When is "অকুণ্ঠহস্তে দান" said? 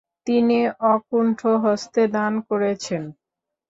0.91-2.33